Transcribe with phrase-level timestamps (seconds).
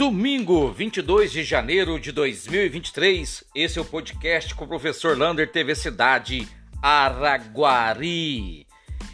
[0.00, 5.74] Domingo, 22 de janeiro de 2023, esse é o podcast com o professor Lander TV
[5.74, 6.48] Cidade
[6.80, 8.66] Araguari.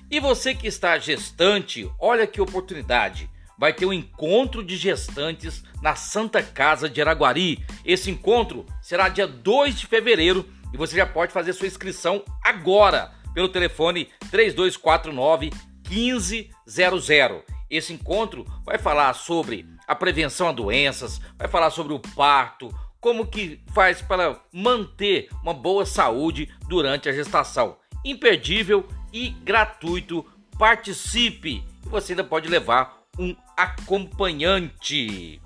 [0.09, 3.29] E você que está gestante, olha que oportunidade.
[3.59, 7.59] Vai ter um encontro de gestantes na Santa Casa de Araguari.
[7.84, 13.11] Esse encontro será dia 2 de fevereiro e você já pode fazer sua inscrição agora
[13.34, 15.50] pelo telefone 3249
[15.91, 17.55] 1500.
[17.70, 23.27] Esse encontro vai falar sobre a prevenção a doenças, vai falar sobre o parto, como
[23.27, 27.77] que faz para manter uma boa saúde durante a gestação.
[28.05, 30.24] Imperdível e gratuito.
[30.59, 31.62] Participe!
[31.84, 35.41] Você ainda pode levar um acompanhante.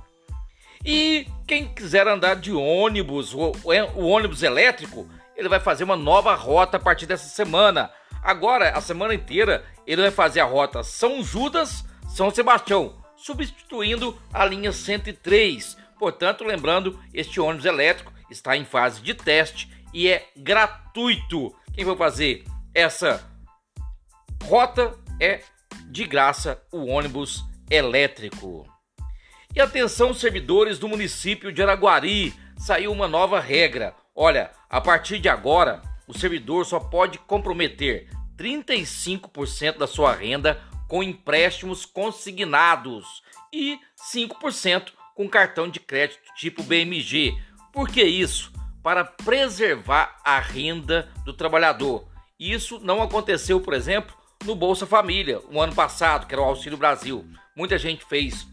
[0.84, 3.52] E quem quiser andar de ônibus, o,
[3.95, 5.06] o ônibus elétrico,
[5.37, 7.91] ele vai fazer uma nova rota a partir dessa semana.
[8.23, 14.44] Agora, a semana inteira, ele vai fazer a rota São Judas, São Sebastião, substituindo a
[14.44, 15.77] linha 103.
[15.98, 21.55] Portanto, lembrando, este ônibus elétrico está em fase de teste e é gratuito.
[21.72, 22.44] Quem vai fazer
[22.75, 23.25] essa
[24.44, 25.41] rota é
[25.86, 28.66] de graça o ônibus elétrico.
[29.55, 33.94] E atenção, servidores do município de Araguari, saiu uma nova regra.
[34.14, 41.05] Olha, a partir de agora, o servidor só pode comprometer 35% da sua renda com
[41.05, 43.78] empréstimos consignados e
[44.12, 47.41] 5% com cartão de crédito tipo BMG.
[47.72, 48.52] Por que isso?
[48.82, 52.08] Para preservar a renda do trabalhador.
[52.38, 56.77] Isso não aconteceu, por exemplo, no Bolsa Família, o ano passado, que era o Auxílio
[56.77, 57.25] Brasil.
[57.54, 58.48] Muita gente fez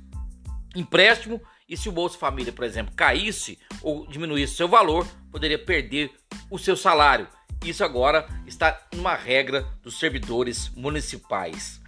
[0.75, 6.11] empréstimo e se o Bolsa Família, por exemplo, caísse ou diminuísse seu valor, poderia perder
[6.51, 7.27] o seu salário.
[7.66, 11.81] Isso agora está numa regra dos servidores municipais.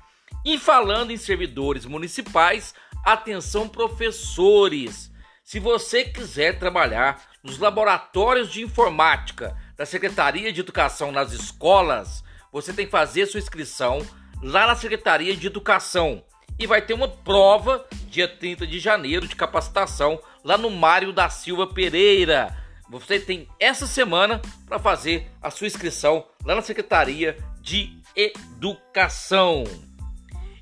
[0.45, 2.73] E falando em servidores municipais,
[3.04, 5.12] atenção professores.
[5.44, 12.72] Se você quiser trabalhar nos laboratórios de informática da Secretaria de Educação nas escolas, você
[12.72, 14.06] tem que fazer sua inscrição
[14.41, 16.24] lá na Secretaria de Educação.
[16.58, 21.30] E vai ter uma prova dia 30 de janeiro de capacitação lá no Mário da
[21.30, 22.56] Silva Pereira.
[22.90, 29.63] Você tem essa semana para fazer a sua inscrição lá na Secretaria de Educação.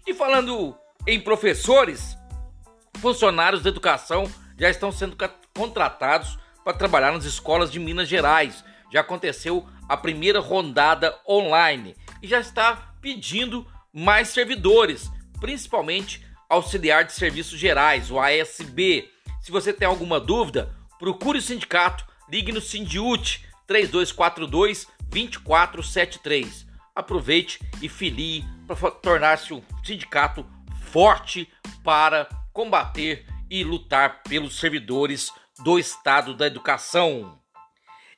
[0.07, 0.73] E falando
[1.06, 2.18] em professores,
[3.01, 4.23] funcionários da educação
[4.57, 5.18] já estão sendo
[5.53, 8.63] contratados para trabalhar nas escolas de Minas Gerais.
[8.90, 17.12] Já aconteceu a primeira rondada online e já está pedindo mais servidores, principalmente auxiliar de
[17.12, 19.12] serviços gerais, o ASB.
[19.41, 26.66] Se você tem alguma dúvida, procure o sindicato, ligue no Sindiut 3242 2473
[26.97, 30.46] aproveite e filie para tornar-se um sindicato
[30.91, 31.47] forte
[31.84, 37.40] para combater e lutar pelos servidores do Estado da Educação.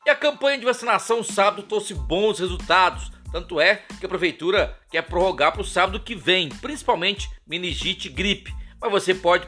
[0.06, 5.02] E a campanha de vacinação sábado trouxe bons resultados, tanto é que a prefeitura quer
[5.04, 8.56] prorrogar para o sábado que vem, principalmente meningite e gripe.
[8.82, 9.48] Mas você pode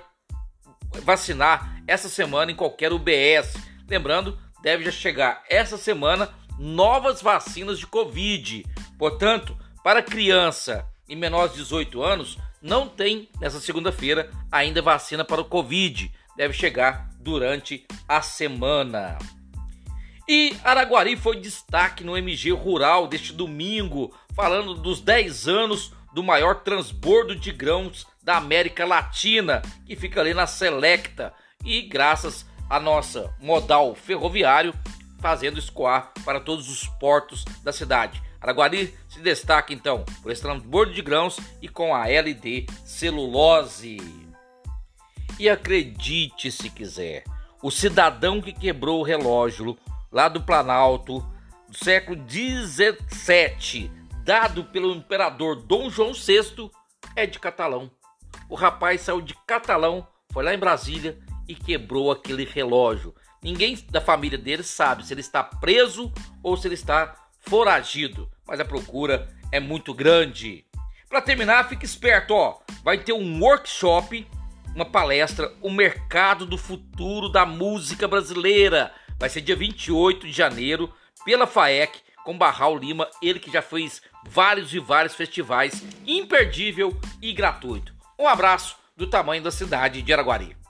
[1.03, 3.55] vacinar essa semana em qualquer UBS.
[3.87, 8.65] Lembrando, deve já chegar essa semana novas vacinas de Covid.
[9.01, 15.41] Portanto, para criança e menores de 18 anos, não tem nessa segunda-feira ainda vacina para
[15.41, 16.11] o Covid.
[16.37, 19.17] Deve chegar durante a semana.
[20.29, 26.61] E Araguari foi destaque no MG Rural deste domingo, falando dos 10 anos do maior
[26.61, 31.33] transbordo de grãos da América Latina, que fica ali na Selecta.
[31.65, 34.75] E graças a nossa modal ferroviário,
[35.19, 38.21] fazendo escoar para todos os portos da cidade.
[38.41, 43.97] Araguari se destaca então por esse transbordo de grãos e com a LD celulose.
[45.39, 47.23] E acredite se quiser,
[47.61, 49.77] o cidadão que quebrou o relógio
[50.11, 51.23] lá do Planalto
[51.69, 53.89] do século 17,
[54.23, 56.69] dado pelo imperador Dom João VI,
[57.15, 57.89] é de Catalão.
[58.49, 61.17] O rapaz saiu de Catalão, foi lá em Brasília
[61.47, 63.15] e quebrou aquele relógio.
[63.41, 66.11] Ninguém da família dele sabe se ele está preso
[66.43, 70.65] ou se ele está foragido, mas a procura é muito grande.
[71.09, 74.25] Para terminar, fique esperto, ó, vai ter um workshop,
[74.73, 78.93] uma palestra, o mercado do futuro da música brasileira.
[79.19, 80.93] Vai ser dia 28 de janeiro
[81.25, 87.33] pela FAEC com Barral Lima, ele que já fez vários e vários festivais, imperdível e
[87.33, 87.93] gratuito.
[88.17, 90.60] Um abraço do tamanho da cidade de Araguari.